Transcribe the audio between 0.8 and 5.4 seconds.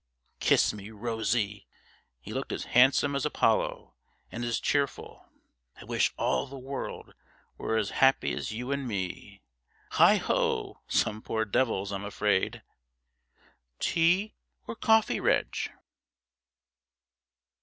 Rosie.' He looked as handsome as Apollo, and as cheerful.